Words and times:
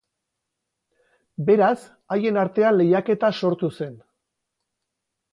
Beraz, 1.49 1.83
haien 2.15 2.39
artean 2.43 2.75
lehiaketa 2.79 3.29
sortu 3.41 3.69
zen. 3.77 3.93